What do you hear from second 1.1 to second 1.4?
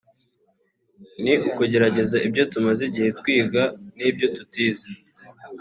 ni